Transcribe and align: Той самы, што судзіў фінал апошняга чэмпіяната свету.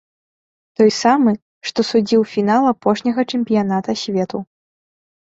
Той 0.79 0.89
самы, 1.03 1.33
што 1.71 1.79
судзіў 1.89 2.21
фінал 2.31 2.63
апошняга 2.71 3.25
чэмпіяната 3.35 3.91
свету. 4.05 4.37